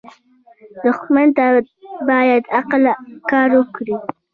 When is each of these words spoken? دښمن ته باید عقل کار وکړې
دښمن 0.83 1.27
ته 1.37 1.45
باید 2.09 2.43
عقل 2.59 2.83
کار 3.31 3.49
وکړې 3.59 3.95